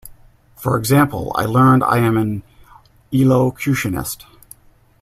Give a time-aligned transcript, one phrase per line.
[0.57, 2.41] For example, I learned I am an
[3.13, 4.25] elocutionist.